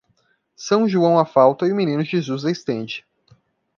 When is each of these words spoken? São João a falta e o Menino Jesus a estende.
São 0.55 0.89
João 0.89 1.19
a 1.19 1.25
falta 1.27 1.67
e 1.67 1.71
o 1.71 1.75
Menino 1.75 2.03
Jesus 2.03 2.43
a 2.43 2.49
estende. 2.49 3.05